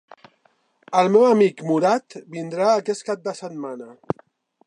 [1.01, 3.91] El meu amic Murad vindrà aquest cap de setmana.